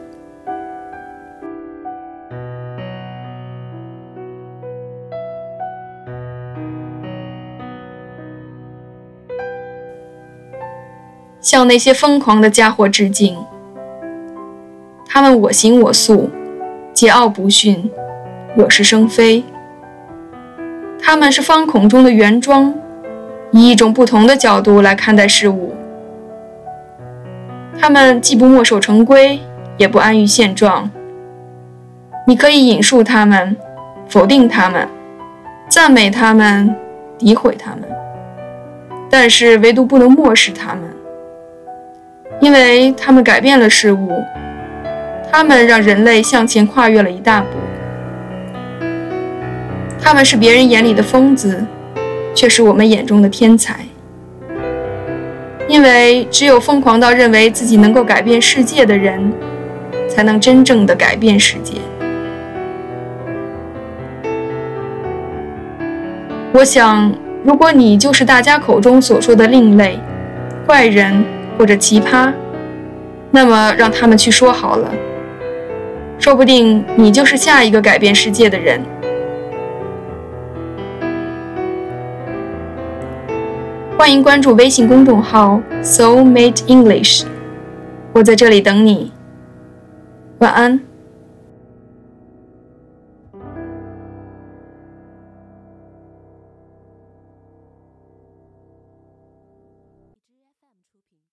[11.41, 13.37] 向那些疯狂的家伙致敬。
[15.07, 16.29] 他们我行我素，
[16.93, 17.89] 桀骜不驯，
[18.55, 19.43] 惹是生非。
[21.03, 22.73] 他们是方孔中的圆装，
[23.51, 25.73] 以一种不同的角度来看待事物。
[27.79, 29.39] 他们既不墨守成规，
[29.77, 30.89] 也不安于现状。
[32.27, 33.57] 你可以引述他们，
[34.07, 34.87] 否定他们，
[35.67, 36.73] 赞美他们，
[37.17, 37.81] 诋毁他们，
[39.09, 40.83] 但是唯独不能漠视他们。
[42.41, 44.09] 因为他们改变了事物，
[45.31, 47.47] 他们让人类向前跨越了一大步。
[50.01, 51.63] 他们是别人眼里的疯子，
[52.33, 53.85] 却是我们眼中的天才。
[55.67, 59.31] 因为只有疯狂到认为自己能够改变世界的人，
[60.09, 61.75] 才能真正的改变世界。
[66.53, 67.15] 我想，
[67.45, 69.99] 如果你就是大家口中所说的另类、
[70.65, 71.23] 怪人。
[71.61, 72.33] 或者奇葩，
[73.29, 74.91] 那么让他们去说好了。
[76.17, 78.81] 说不定你就是下一个改变世界的人。
[83.95, 87.25] 欢迎关注微信公众号 Soul Mate English，
[88.11, 89.11] 我在这里等你。
[90.39, 90.90] 晚安。